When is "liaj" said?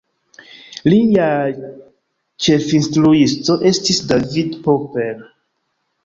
0.91-1.49